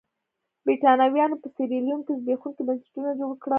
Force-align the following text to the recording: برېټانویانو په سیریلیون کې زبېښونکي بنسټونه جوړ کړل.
برېټانویانو 0.65 1.35
په 1.41 1.47
سیریلیون 1.55 2.01
کې 2.05 2.13
زبېښونکي 2.19 2.61
بنسټونه 2.67 3.09
جوړ 3.19 3.33
کړل. 3.41 3.49